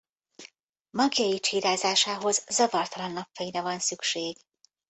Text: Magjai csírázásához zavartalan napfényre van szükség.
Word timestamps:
Magjai 0.89 1.39
csírázásához 1.39 2.43
zavartalan 2.47 3.11
napfényre 3.11 3.61
van 3.61 3.79
szükség. 3.79 4.37